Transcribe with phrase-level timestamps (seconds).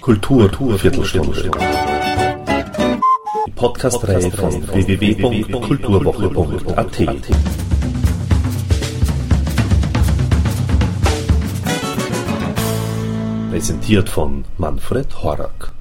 [0.00, 0.48] Kultur,
[0.78, 1.50] Viertelstunde.
[3.46, 6.98] Die Podcast-Reihe von www.kulturwoche.at.
[13.50, 15.72] Präsentiert von Manfred Horak.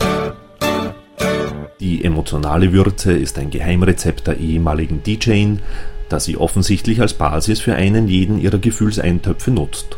[1.79, 5.61] Die emotionale Würze ist ein Geheimrezept der ehemaligen DJin,
[6.09, 9.97] das sie offensichtlich als Basis für einen jeden ihrer Gefühlseintöpfe nutzt.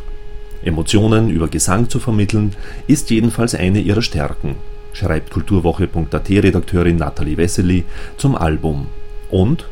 [0.62, 2.54] Emotionen über Gesang zu vermitteln,
[2.86, 4.56] ist jedenfalls eine ihrer Stärken,
[4.92, 7.84] schreibt Kulturwoche.at-Redakteurin Nathalie Wessely
[8.16, 8.88] zum Album.
[9.30, 9.66] Und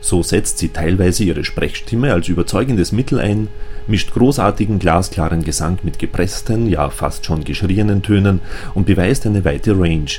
[0.00, 3.48] so setzt sie teilweise ihre Sprechstimme als überzeugendes Mittel ein,
[3.86, 8.40] mischt großartigen glasklaren Gesang mit gepressten, ja fast schon geschrienen Tönen
[8.74, 10.10] und beweist eine weite Range,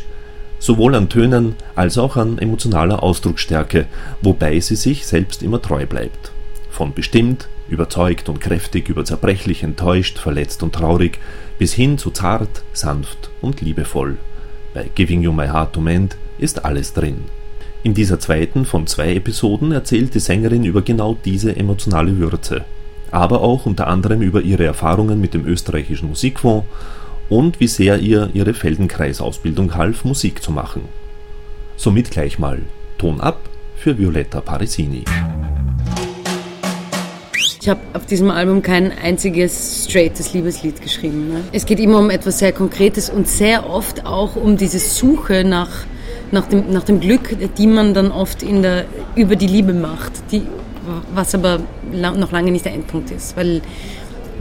[0.64, 3.86] sowohl an Tönen als auch an emotionaler Ausdrucksstärke,
[4.22, 6.32] wobei sie sich selbst immer treu bleibt.
[6.70, 11.20] Von bestimmt, überzeugt und kräftig über zerbrechlich, enttäuscht, verletzt und traurig,
[11.60, 14.16] bis hin zu zart, sanft und liebevoll.
[14.74, 17.26] Bei Giving You My Heart to Mend ist alles drin.
[17.84, 22.64] In dieser zweiten von zwei Episoden erzählt die Sängerin über genau diese emotionale Würze,
[23.12, 26.66] aber auch unter anderem über ihre Erfahrungen mit dem österreichischen Musikfonds
[27.30, 30.84] und wie sehr ihr ihre Feldenkreisausbildung half, Musik zu machen.
[31.76, 32.62] Somit gleich mal
[32.98, 35.04] Ton ab für Violetta Parisini.
[37.64, 41.30] Ich habe auf diesem Album kein einziges straightes Liebeslied geschrieben.
[41.30, 41.44] Ne?
[41.54, 45.70] Es geht immer um etwas sehr Konkretes und sehr oft auch um diese Suche nach,
[46.32, 48.84] nach, dem, nach dem Glück, die man dann oft in der,
[49.16, 50.42] über die Liebe macht, die,
[51.16, 51.62] was aber
[51.94, 53.38] noch lange nicht der Endpunkt ist.
[53.38, 53.62] Weil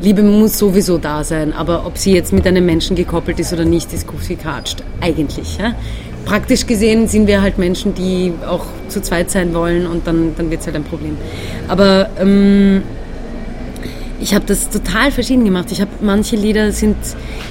[0.00, 3.64] Liebe muss sowieso da sein, aber ob sie jetzt mit einem Menschen gekoppelt ist oder
[3.64, 4.82] nicht, ist gekatscht.
[5.00, 5.58] Eigentlich.
[5.58, 5.74] Ja?
[6.24, 10.50] Praktisch gesehen sind wir halt Menschen, die auch zu zweit sein wollen und dann, dann
[10.50, 11.16] wird es halt ein Problem.
[11.68, 12.82] Aber ähm,
[14.20, 15.72] ich habe das total verschieden gemacht.
[15.72, 16.96] Ich habe manche Lieder sind,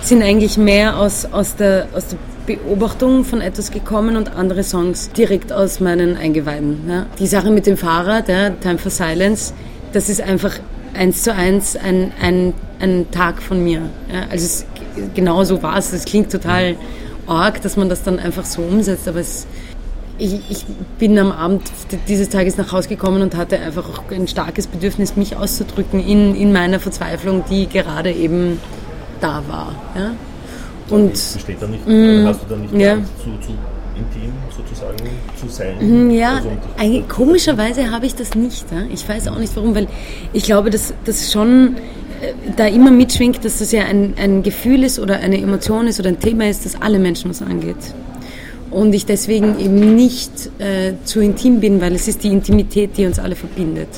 [0.02, 5.12] sind eigentlich mehr aus, aus, der, aus der Beobachtung von etwas gekommen und andere Songs
[5.12, 6.80] direkt aus meinen Eingeweiden.
[6.88, 7.06] Ja.
[7.20, 9.54] Die Sache mit dem Fahrrad, ja, Time for Silence,
[9.94, 10.60] das ist einfach
[10.94, 13.82] eins zu eins ein, ein, ein Tag von mir.
[14.12, 14.28] Ja.
[14.30, 14.66] Also es,
[15.14, 15.94] genau so war es.
[15.94, 16.76] Es klingt total
[17.28, 19.48] arg, dass man das dann einfach so umsetzt, aber es
[20.18, 20.66] ich, ich,
[21.00, 21.64] bin am Abend
[22.08, 26.36] dieses Tages nach Hause gekommen und hatte einfach auch ein starkes Bedürfnis, mich auszudrücken in,
[26.36, 28.60] in meiner Verzweiflung, die gerade eben
[29.20, 29.76] da war.
[29.96, 30.12] Ja?
[30.96, 32.98] Und besteht da nicht, mm, hast du da nicht ja.
[33.18, 33.54] zu, zu
[34.02, 34.98] intim sozusagen
[35.40, 35.76] zu sein?
[35.80, 36.42] Mhm, ja,
[36.78, 38.66] also, komischerweise habe ich das nicht.
[38.94, 39.88] Ich weiß auch nicht warum, weil
[40.34, 41.78] ich glaube, dass das schon
[42.22, 46.00] äh, da immer mitschwingt, dass das ja ein, ein Gefühl ist oder eine Emotion ist
[46.00, 47.78] oder ein Thema ist, das alle Menschen was angeht
[48.72, 53.06] und ich deswegen eben nicht äh, zu intim bin, weil es ist die Intimität, die
[53.06, 53.90] uns alle verbindet.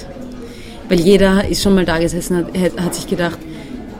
[0.89, 3.37] Weil jeder ist schon mal da gesessen, hat, hat sich gedacht,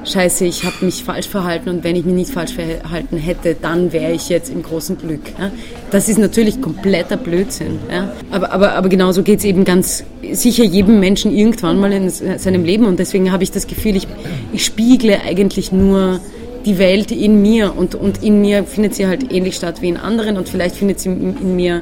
[0.06, 3.92] scheiße, ich habe mich falsch verhalten und wenn ich mich nicht falsch verhalten hätte, dann
[3.92, 5.22] wäre ich jetzt im großen Glück.
[5.40, 5.52] Ja?
[5.92, 7.80] Das ist natürlich kompletter Blödsinn.
[7.92, 8.12] Ja?
[8.32, 12.64] Aber, aber, aber genauso geht es eben ganz sicher jedem Menschen irgendwann mal in seinem
[12.64, 14.08] Leben und deswegen habe ich das Gefühl, ich,
[14.52, 16.20] ich spiegle eigentlich nur
[16.66, 19.98] die Welt in mir und, und in mir findet sie halt ähnlich statt wie in
[19.98, 21.82] anderen und vielleicht findet sie in, in mir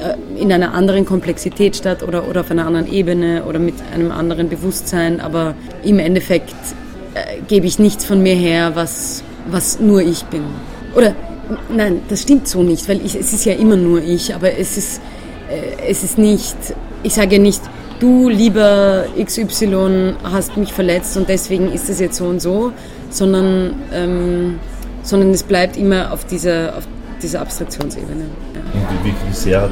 [0.00, 4.10] äh, in einer anderen Komplexität statt oder, oder auf einer anderen Ebene oder mit einem
[4.10, 6.54] anderen Bewusstsein, aber im Endeffekt
[7.14, 10.42] äh, gebe ich nichts von mir her, was, was nur ich bin.
[10.94, 11.14] Oder
[11.74, 14.76] nein, das stimmt so nicht, weil ich, es ist ja immer nur ich, aber es
[14.76, 15.00] ist,
[15.50, 16.56] äh, es ist nicht,
[17.02, 17.62] ich sage ja nicht,
[18.00, 22.72] du lieber XY hast mich verletzt und deswegen ist es jetzt so und so,
[23.10, 24.58] sondern, ähm,
[25.02, 26.84] sondern es bleibt immer auf dieser, auf
[27.22, 28.24] dieser Abstraktionsebene.
[28.54, 28.88] Ja.
[28.88, 29.70] Und wie, sehr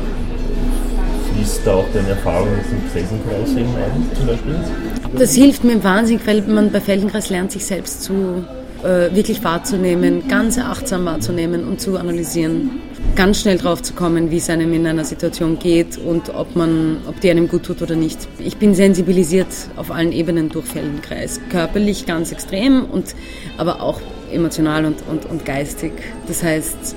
[1.35, 5.00] fließt da auch deine Erfahrung mit dem Feldenkreis eben ein, zum Beispiel?
[5.17, 8.45] Das hilft mir wahnsinnig, weil man bei Feldenkreis lernt, sich selbst zu
[8.83, 12.81] äh, wirklich wahrzunehmen, ganz achtsam wahrzunehmen und zu analysieren.
[13.17, 16.99] Ganz schnell drauf zu kommen, wie es einem in einer Situation geht und ob, man,
[17.09, 18.29] ob die einem gut tut oder nicht.
[18.39, 21.41] Ich bin sensibilisiert auf allen Ebenen durch Feldenkreis.
[21.51, 23.17] Körperlich ganz extrem, und,
[23.59, 24.01] aber auch
[24.33, 25.93] emotional und, und, und geistig.
[26.29, 26.95] Das heißt,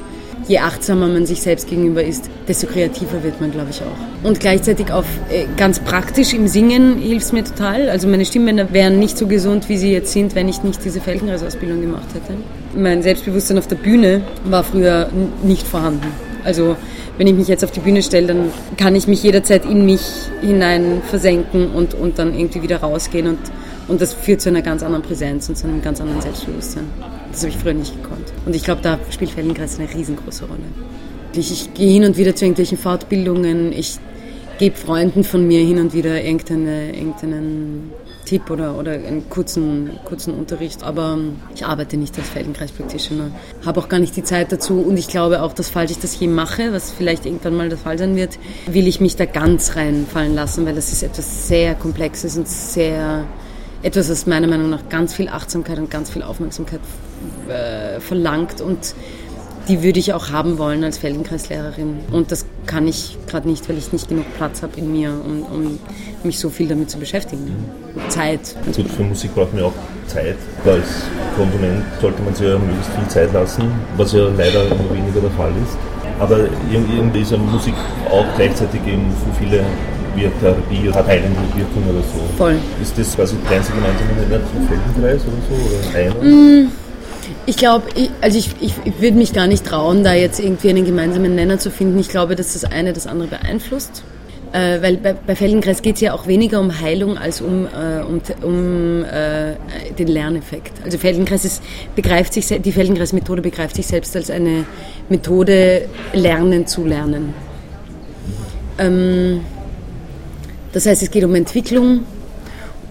[0.48, 4.28] je achtsamer man sich selbst gegenüber ist, desto kreativer wird man, glaube ich, auch.
[4.28, 7.90] Und gleichzeitig auf äh, ganz praktisch im Singen hilft es mir total.
[7.90, 11.02] Also meine Stimmbänder wären nicht so gesund, wie sie jetzt sind, wenn ich nicht diese
[11.02, 12.38] Feldenkreisausbildung gemacht hätte.
[12.76, 15.10] Mein Selbstbewusstsein auf der Bühne war früher
[15.44, 16.08] nicht vorhanden.
[16.44, 16.76] Also
[17.18, 20.02] wenn ich mich jetzt auf die Bühne stelle, dann kann ich mich jederzeit in mich
[20.42, 23.40] hinein versenken und, und dann irgendwie wieder rausgehen und
[23.88, 26.86] und das führt zu einer ganz anderen Präsenz und zu einem ganz anderen Selbstbewusstsein.
[27.32, 28.32] Das habe ich früher nicht gekonnt.
[28.46, 30.60] Und ich glaube, da spielt Feldenkreis eine riesengroße Rolle.
[31.36, 33.74] Ich, ich gehe hin und wieder zu irgendwelchen Fortbildungen.
[33.74, 33.98] Ich
[34.60, 37.92] gebe Freunden von mir hin und wieder irgendeine, irgendeinen
[38.26, 40.84] Tipp oder, oder einen kurzen, kurzen Unterricht.
[40.84, 41.18] Aber
[41.56, 43.32] ich arbeite nicht als Feldenkreis-Practitioner,
[43.66, 46.20] habe auch gar nicht die Zeit dazu und ich glaube auch, dass falls ich das
[46.20, 48.38] je mache, was vielleicht irgendwann mal der Fall sein wird,
[48.68, 53.26] will ich mich da ganz reinfallen lassen, weil das ist etwas sehr Komplexes und sehr
[53.84, 56.80] etwas, was meiner Meinung nach ganz viel Achtsamkeit und ganz viel Aufmerksamkeit
[57.50, 58.96] äh, verlangt und
[59.68, 62.00] die würde ich auch haben wollen als Feldenkreislehrerin.
[62.12, 65.44] Und das kann ich gerade nicht, weil ich nicht genug Platz habe in mir, um,
[65.44, 65.80] um,
[66.24, 67.56] mich so viel damit zu beschäftigen.
[68.10, 68.56] Zeit.
[68.76, 69.74] Gut, für Musik braucht man auch
[70.08, 70.36] Zeit.
[70.66, 70.88] Als
[71.36, 75.32] Konsument sollte man sich ja möglichst viel Zeit lassen, was ja leider immer weniger der
[75.32, 75.78] Fall ist.
[76.24, 76.38] Aber
[76.72, 77.74] irgendwie ist ja Musik
[78.10, 79.66] auch gleichzeitig eben für viele
[80.16, 82.38] wie Therapie hat heilende Wirkung oder so.
[82.38, 82.56] Voll.
[82.82, 85.98] Ist das quasi der einzige gemeinsame Nenner zum Feldenkreis oder so?
[86.00, 86.24] Oder einer?
[86.24, 86.72] Mm.
[87.46, 87.88] Ich glaube,
[88.22, 91.58] also ich, ich, ich würde mich gar nicht trauen, da jetzt irgendwie einen gemeinsamen Nenner
[91.58, 92.00] zu finden.
[92.00, 94.04] Ich glaube, dass das eine das andere beeinflusst.
[94.54, 98.04] Äh, weil bei, bei Feldenkreis geht es ja auch weniger um Heilung als um, äh,
[98.04, 99.56] um, um äh,
[99.98, 100.74] den Lerneffekt.
[100.86, 101.64] Also Feldenkreis ist,
[101.96, 104.66] begreift sich, die Feldenkreis-Methode begreift sich selbst als eine
[105.10, 107.34] Methode, Lernen zu lernen.
[108.78, 109.42] Ähm,
[110.72, 112.02] das heißt, es geht um Entwicklung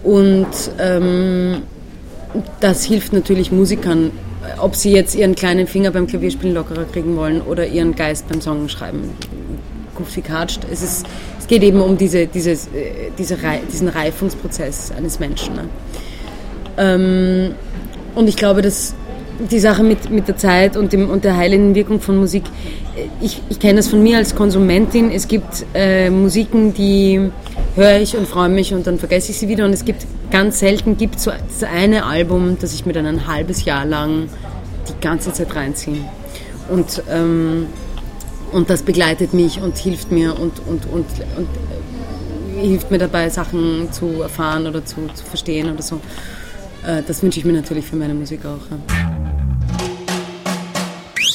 [0.03, 0.47] und
[0.79, 1.61] ähm,
[2.59, 4.11] das hilft natürlich Musikern
[4.57, 8.41] ob sie jetzt ihren kleinen Finger beim Klavierspielen lockerer kriegen wollen oder ihren Geist beim
[8.41, 9.11] Songschreiben
[9.95, 10.61] gut wie katscht.
[10.71, 11.05] Es, ist,
[11.39, 13.37] es geht eben um diese, dieses, äh, diese,
[13.71, 15.55] diesen Reifungsprozess eines Menschen.
[15.55, 15.69] Ne?
[16.77, 17.55] Ähm,
[18.15, 18.95] und ich glaube, dass
[19.51, 22.43] die Sache mit, mit der Zeit und, dem, und der heilenden Wirkung von Musik,
[22.95, 25.11] äh, ich, ich kenne das von mir als Konsumentin.
[25.11, 27.31] Es gibt äh, Musiken, die
[27.75, 29.65] höre ich und freue mich und dann vergesse ich sie wieder.
[29.65, 33.27] Und es gibt ganz selten gibt so das eine Album, das ich mir dann ein
[33.27, 34.29] halbes Jahr lang
[34.87, 35.97] die ganze Zeit reinziehe.
[36.69, 37.67] Und, ähm,
[38.53, 41.05] und das begleitet mich und hilft mir und, und, und,
[41.37, 41.47] und
[42.61, 45.95] hilft mir dabei, Sachen zu erfahren oder zu, zu verstehen oder so.
[46.85, 48.77] Äh, das wünsche ich mir natürlich für meine Musik auch.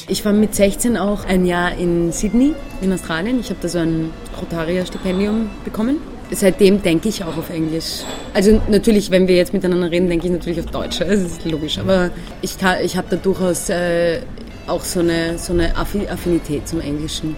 [0.07, 3.41] Ich war mit 16 auch ein Jahr in Sydney in Australien.
[3.41, 4.11] Ich habe da so ein
[4.41, 5.99] Rotaria-Stipendium bekommen
[6.31, 8.03] seitdem denke ich auch auf Englisch.
[8.35, 10.99] Also natürlich, wenn wir jetzt miteinander reden, denke ich natürlich auf Deutsch.
[10.99, 11.79] Das ist logisch.
[11.79, 12.11] Aber
[12.43, 14.21] ich, ich habe da durchaus äh,
[14.69, 17.37] auch so eine, so eine Affinität zum Englischen.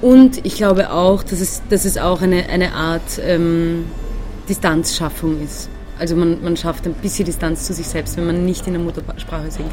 [0.00, 3.86] Und ich glaube auch, dass es, dass es auch eine, eine Art ähm,
[4.48, 5.68] Distanzschaffung ist.
[5.98, 8.82] Also man, man schafft ein bisschen Distanz zu sich selbst, wenn man nicht in der
[8.82, 9.72] Muttersprache singt.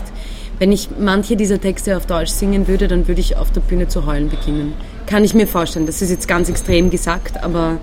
[0.57, 3.87] Wenn ich manche dieser Texte auf Deutsch singen würde, dann würde ich auf der Bühne
[3.87, 4.73] zu heulen beginnen.
[5.05, 5.85] Kann ich mir vorstellen.
[5.85, 7.77] Das ist jetzt ganz extrem gesagt, aber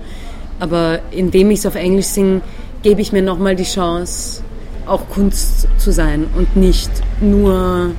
[0.59, 2.41] aber indem ich es auf Englisch singe,
[2.83, 4.41] gebe ich mir nochmal die Chance,
[4.85, 6.89] auch Kunst zu sein und nicht
[7.21, 7.91] nur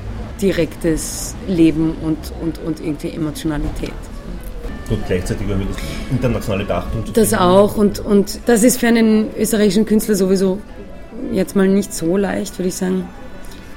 [0.44, 3.92] direktes Leben und, und, und irgendwie Emotionalität.
[4.90, 9.30] Und gleichzeitig irgendwie das internationale Beachtung zu Das auch und, und das ist für einen
[9.38, 10.58] österreichischen Künstler sowieso
[11.32, 13.08] jetzt mal nicht so leicht, würde ich sagen.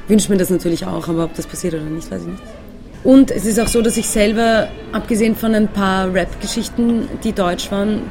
[0.10, 2.44] Wünsche mir das natürlich auch, aber ob das passiert oder nicht, weiß ich nicht.
[3.04, 7.72] Und es ist auch so, dass ich selber, abgesehen von ein paar Rap-Geschichten, die deutsch
[7.72, 8.02] waren,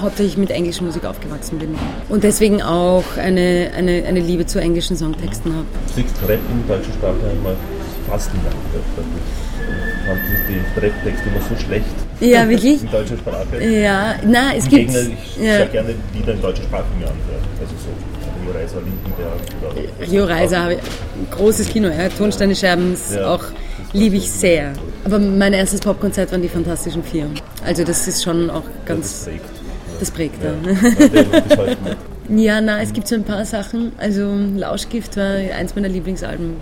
[0.00, 1.74] hauptsächlich mit englischer Musik aufgewachsen bin.
[2.08, 5.66] Und deswegen auch eine, eine, eine Liebe zu englischen Songtexten habe.
[5.88, 7.56] Du kriegst Rap in deutscher Sprache einmal
[8.08, 11.86] fast nicht Ich fand die Rap-Texte immer so schlecht.
[12.20, 12.82] Ja, wirklich?
[12.82, 13.64] In deutscher Sprache.
[13.64, 14.90] Ja, na, es gibt.
[14.90, 15.56] Ich ja.
[15.56, 17.44] sehr gerne Lieder in deutscher Sprache mir anhören.
[17.60, 17.90] Also so.
[18.44, 20.10] Rio Reiser, Lindenberg.
[20.10, 20.80] Rio Reiser habe ich.
[21.30, 22.08] Großes Kino, ja.
[22.08, 23.34] Tonsteine Scherben ist ja.
[23.34, 23.44] auch
[23.92, 24.72] liebe ich sehr.
[25.04, 27.26] Aber mein erstes Popkonzert waren die Fantastischen Vier.
[27.64, 29.24] Also das ist schon auch ganz...
[29.24, 29.44] Das prägt.
[30.00, 31.88] Das prägt, ja.
[32.28, 32.54] ja.
[32.54, 33.92] ja, na, es gibt so ein paar Sachen.
[33.98, 36.56] Also Lauschgift war eins meiner Lieblingsalben.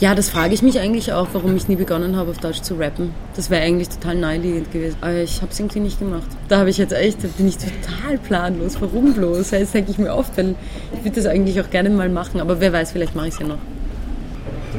[0.00, 2.74] Ja, das frage ich mich eigentlich auch, warum ich nie begonnen habe, auf Deutsch zu
[2.74, 3.14] rappen.
[3.36, 4.96] Das wäre eigentlich total naheliegend gewesen.
[5.00, 6.26] Aber ich habe es irgendwie nicht gemacht.
[6.48, 8.76] Da habe ich jetzt echt, da bin ich total planlos.
[8.80, 9.50] Warum bloß?
[9.50, 10.56] Das denke ich mir oft, weil
[10.92, 12.40] ich würde das eigentlich auch gerne mal machen.
[12.40, 13.58] Aber wer weiß, vielleicht mache ich es ja noch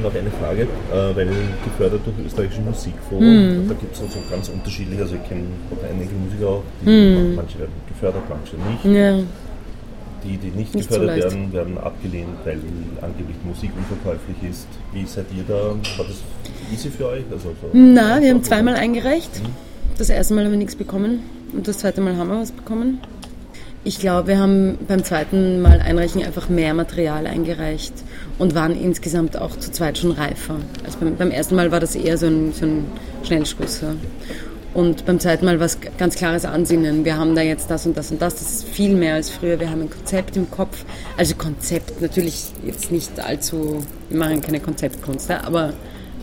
[0.01, 1.29] noch eine Frage, äh, weil
[1.63, 3.67] gefördert durch österreichische Musikforum, mm.
[3.69, 7.35] da gibt es also ganz unterschiedliche, also ich kenne auch einige Musiker auch, die, mm.
[7.35, 8.97] manche werden gefördert, manche nicht.
[8.97, 9.19] Ja.
[10.23, 12.59] Die, die nicht, nicht gefördert so werden, werden abgelehnt, weil
[13.01, 14.67] angeblich Musik unverkäuflich ist.
[14.91, 15.75] Wie seid ihr da?
[15.97, 16.17] War das
[16.73, 17.23] easy für euch?
[17.31, 19.29] Also so Na, wir haben zweimal eingereicht.
[19.43, 19.49] Mhm.
[19.97, 21.19] Das erste Mal haben wir nichts bekommen
[21.53, 22.99] und das zweite Mal haben wir was bekommen.
[23.87, 27.93] Ich glaube, wir haben beim zweiten Mal einreichen einfach mehr Material eingereicht
[28.39, 30.55] und waren insgesamt auch zu zweit schon reifer.
[30.83, 32.85] Also beim, beim ersten Mal war das eher so ein, so ein
[33.21, 33.81] Schnellschuss.
[33.81, 33.93] Ja.
[34.73, 37.05] Und beim zweiten Mal war es ganz klares Ansinnen.
[37.05, 38.33] Wir haben da jetzt das und das und das.
[38.33, 39.59] Das ist viel mehr als früher.
[39.59, 40.83] Wir haben ein Konzept im Kopf.
[41.15, 45.73] Also Konzept natürlich jetzt nicht allzu, wir machen keine Konzeptkunst, aber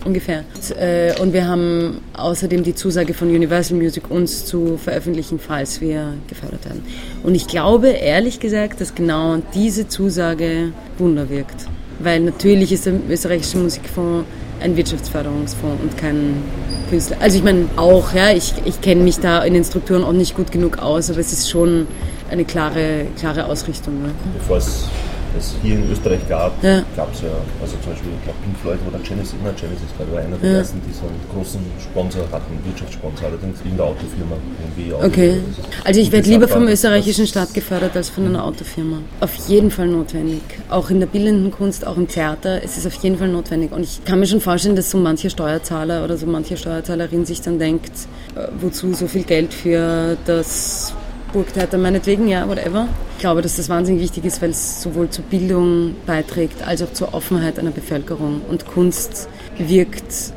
[0.04, 0.44] ungefähr.
[0.78, 6.14] Äh, und wir haben außerdem die Zusage von Universal Music, uns zu veröffentlichen, falls wir
[6.28, 6.82] gefördert werden.
[7.22, 11.66] Und ich glaube, ehrlich gesagt, dass genau diese Zusage Wunder wirkt.
[11.98, 14.26] Weil natürlich ist der österreichische Musikfonds
[14.60, 16.42] ein Wirtschaftsförderungsfonds und kein
[16.88, 17.16] Künstler.
[17.20, 20.36] Also ich meine auch, ja, ich, ich kenne mich da in den Strukturen auch nicht
[20.36, 21.86] gut genug aus, aber es ist schon
[22.30, 24.02] eine klare, klare Ausrichtung.
[24.02, 24.10] Ne?
[24.38, 24.88] Bevor es
[25.36, 26.82] es hier in Österreich gab, ja.
[26.96, 27.28] gab es ja,
[27.60, 30.58] also zum Beispiel, ich glaube Pink Floyd oder Genesis, immer Genesis war einer der ja.
[30.58, 34.36] ersten, die so einen großen Sponsor hatten, Wirtschaftssponsor, allerdings in der Autofirma.
[34.60, 35.40] Irgendwie Auto okay.
[35.84, 38.98] Also ich werde lieber vom österreichischen Staat gefördert als von einer Autofirma.
[39.20, 40.42] Auf jeden Fall notwendig.
[40.68, 43.72] Auch in der bildenden Kunst, auch im Theater, ist es auf jeden Fall notwendig.
[43.72, 47.40] Und ich kann mir schon vorstellen, dass so mancher Steuerzahler oder so manche Steuerzahlerin sich
[47.40, 47.92] dann denkt,
[48.34, 50.94] äh, wozu so viel Geld für das
[51.32, 52.88] Burgtheater meinetwegen, ja, whatever.
[53.16, 56.92] Ich glaube, dass das wahnsinnig wichtig ist, weil es sowohl zur Bildung beiträgt, als auch
[56.92, 58.42] zur Offenheit einer Bevölkerung.
[58.48, 60.32] Und Kunst wirkt,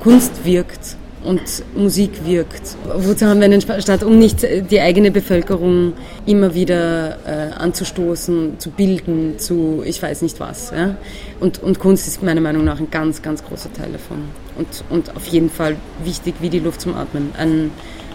[0.00, 1.42] Kunst wirkt und
[1.76, 2.76] Musik wirkt.
[2.94, 5.92] Wozu haben wir einen Staat, um nicht die eigene Bevölkerung
[6.26, 10.70] immer wieder äh, anzustoßen, zu bilden, zu ich weiß nicht was.
[10.70, 10.96] Ja?
[11.38, 14.24] Und, und Kunst ist meiner Meinung nach ein ganz, ganz großer Teil davon.
[14.56, 17.32] Und, und auf jeden Fall wichtig wie die Luft zum Atmen.
[17.36, 17.70] Ein,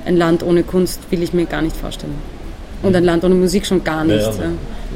[0.06, 2.16] ein Land ohne Kunst will ich mir gar nicht vorstellen.
[2.84, 4.20] Und ein Land ohne Musik schon gar nicht.
[4.20, 4.52] Ja, ja.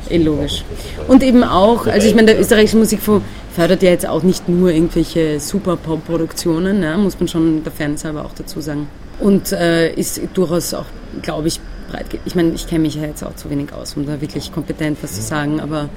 [0.09, 0.63] Eh logisch.
[1.07, 3.25] Und eben auch, also ich meine, der österreichische Musikfonds
[3.55, 8.25] fördert ja jetzt auch nicht nur irgendwelche Super-Pop-Produktionen, ja, muss man schon der Fairness halber
[8.25, 8.87] auch dazu sagen.
[9.19, 10.85] Und äh, ist durchaus auch,
[11.21, 11.59] glaube ich,
[11.91, 12.05] breit.
[12.25, 14.97] Ich meine, ich kenne mich ja jetzt auch zu wenig aus, um da wirklich kompetent
[15.01, 15.89] was zu sagen, aber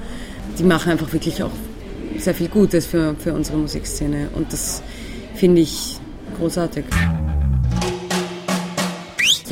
[0.59, 1.51] die machen einfach wirklich auch
[2.17, 4.83] sehr viel Gutes für, für unsere Musikszene und das
[5.35, 5.97] finde ich
[6.37, 6.85] großartig.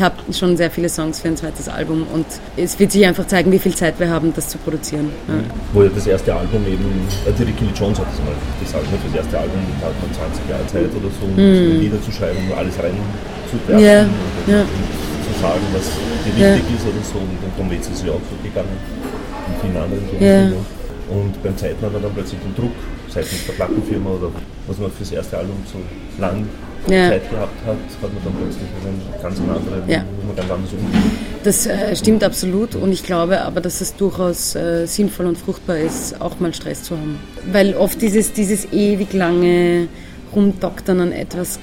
[0.01, 2.25] Ich habe schon sehr viele Songs für ein zweites Album und
[2.57, 5.11] es wird sich einfach zeigen, wie viel Zeit wir haben, das zu produzieren.
[5.27, 5.35] Ja.
[5.73, 8.91] Wo ja das erste Album eben, äh, die Ricky Lee Jones hat das mal gesagt,
[8.91, 11.81] ne, für das erste Album hat man 20 Jahre Zeit oder so, um mm.
[11.85, 14.01] Lieder zu schreiben, um alles reinzuwerfen yeah.
[14.01, 14.61] und, ja.
[14.65, 15.85] und zu sagen, was
[16.25, 16.77] dir wichtig ja.
[16.81, 17.19] ist oder so.
[17.21, 20.65] Und dann ist es ja auch so gegangen in vielen anderen Filmen.
[21.13, 22.73] Und beim zweiten hat man dann plötzlich den Druck
[23.05, 24.33] seitens der Plattenfirma oder
[24.65, 25.77] was man fürs erste Album so
[26.17, 26.49] lang
[26.87, 27.09] ja.
[27.09, 30.03] Zeit gehabt hat, hat man dann plötzlich einen ganz anderen, ja.
[30.25, 31.11] man ganz anders umgehen.
[31.43, 35.77] Das äh, stimmt absolut und ich glaube aber, dass es durchaus äh, sinnvoll und fruchtbar
[35.77, 37.19] ist, auch mal Stress zu haben.
[37.51, 39.87] Weil oft dieses, dieses ewig lange
[40.35, 41.59] Rumdoktern an etwas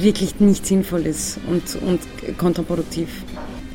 [0.00, 3.08] wirklich nicht sinnvoll ist und, und kontraproduktiv.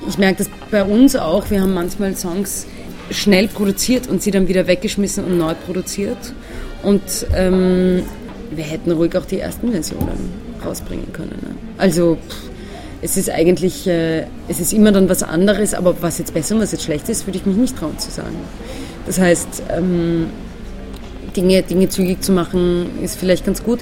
[0.07, 2.65] Ich merke das bei uns auch, wir haben manchmal Songs
[3.11, 6.33] schnell produziert und sie dann wieder weggeschmissen und neu produziert.
[6.83, 7.01] Und
[7.35, 8.03] ähm,
[8.49, 11.37] wir hätten ruhig auch die ersten Versionen rausbringen können.
[11.41, 11.55] Ne?
[11.77, 12.17] Also
[13.01, 16.61] es ist eigentlich, äh, es ist immer dann was anderes, aber was jetzt besser und
[16.61, 18.35] was jetzt schlecht ist, würde ich mich nicht trauen zu sagen.
[19.05, 20.27] Das heißt, ähm,
[21.35, 23.79] Dinge, Dinge zügig zu machen, ist vielleicht ganz gut.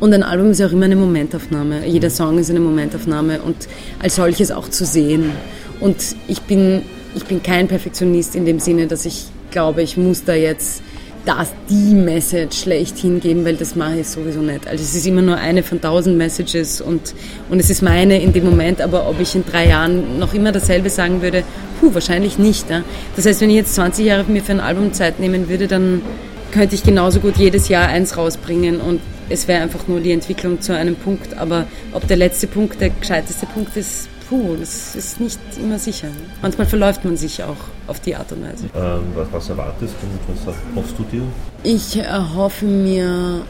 [0.00, 1.84] Und ein Album ist ja auch immer eine Momentaufnahme.
[1.86, 3.56] Jeder Song ist eine Momentaufnahme und
[3.98, 5.32] als solches auch zu sehen.
[5.80, 5.96] Und
[6.28, 6.82] ich bin,
[7.16, 10.82] ich bin kein Perfektionist in dem Sinne, dass ich glaube, ich muss da jetzt
[11.24, 14.66] das die Message schlecht hingeben, weil das mache ich sowieso nicht.
[14.66, 17.14] Also es ist immer nur eine von tausend Messages und,
[17.50, 20.52] und es ist meine in dem Moment, aber ob ich in drei Jahren noch immer
[20.52, 21.44] dasselbe sagen würde,
[21.80, 22.70] puh, wahrscheinlich nicht.
[22.70, 22.82] Ja?
[23.16, 26.02] Das heißt, wenn ich jetzt 20 Jahre mir für ein Album Zeit nehmen würde, dann
[26.50, 30.60] könnte ich genauso gut jedes Jahr eins rausbringen und es wäre einfach nur die Entwicklung
[30.60, 31.36] zu einem Punkt.
[31.36, 36.08] Aber ob der letzte Punkt der gescheiteste Punkt ist, puh, das ist nicht immer sicher.
[36.42, 37.56] Manchmal verläuft man sich auch
[37.86, 38.66] auf die Art und Weise.
[38.76, 41.22] Ähm, was, was, erwartest du und was hoffst du dir?
[41.62, 43.42] Ich erhoffe mir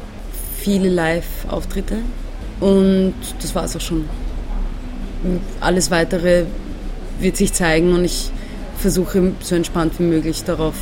[0.58, 1.96] viele Live-Auftritte
[2.60, 4.08] und das war es auch schon.
[5.60, 6.44] Alles Weitere
[7.18, 8.30] wird sich zeigen und ich
[8.78, 10.74] versuche so entspannt wie möglich darauf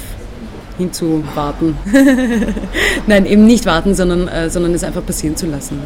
[0.76, 1.76] hinzuwarten.
[3.06, 5.80] Nein, eben nicht warten, sondern, äh, sondern es einfach passieren zu lassen.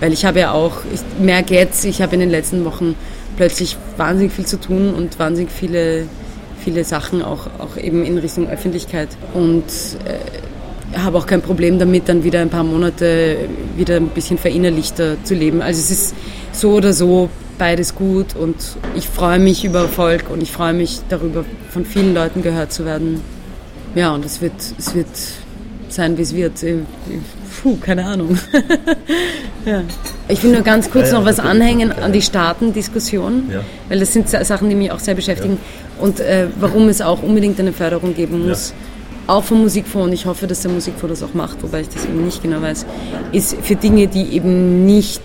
[0.00, 2.96] Weil ich habe ja auch, ich merke jetzt, ich habe in den letzten Wochen
[3.36, 6.06] plötzlich wahnsinnig viel zu tun und wahnsinnig viele,
[6.62, 9.08] viele Sachen auch, auch eben in Richtung Öffentlichkeit.
[9.34, 9.64] Und
[10.04, 13.36] äh, habe auch kein Problem damit, dann wieder ein paar Monate
[13.76, 15.62] wieder ein bisschen verinnerlichter zu leben.
[15.62, 16.14] Also es ist
[16.52, 18.56] so oder so beides gut und
[18.94, 22.84] ich freue mich über Erfolg und ich freue mich darüber, von vielen Leuten gehört zu
[22.84, 23.20] werden.
[23.94, 25.08] Ja, und es wird, es wird
[25.92, 26.62] sein, wie es wird.
[26.62, 26.78] Äh,
[27.62, 28.38] puh, keine Ahnung.
[29.66, 29.82] ja.
[30.28, 33.60] Ich will nur ganz kurz noch was anhängen an die Staatendiskussion, ja.
[33.88, 35.58] weil das sind Sachen, die mich auch sehr beschäftigen
[36.00, 38.72] und äh, warum es auch unbedingt eine Förderung geben muss.
[39.26, 42.04] Auch vom Musikfonds, und ich hoffe, dass der Musikfonds das auch macht, wobei ich das
[42.04, 42.84] eben nicht genau weiß,
[43.30, 45.22] ist für Dinge, die eben nicht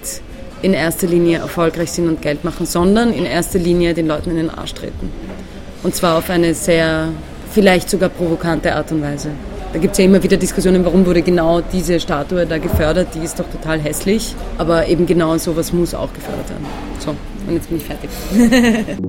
[0.62, 4.38] in erster Linie erfolgreich sind und Geld machen, sondern in erster Linie den Leuten in
[4.38, 5.12] den Arsch treten.
[5.84, 7.10] Und zwar auf eine sehr,
[7.52, 9.30] vielleicht sogar provokante Art und Weise.
[9.76, 13.20] Da gibt es ja immer wieder Diskussionen, warum wurde genau diese Statue da gefördert, die
[13.20, 16.66] ist doch total hässlich, aber eben genau sowas muss auch gefördert werden.
[17.00, 18.10] So, und jetzt bin ich fertig.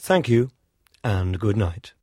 [0.00, 0.46] Thank you
[1.02, 1.96] and good night.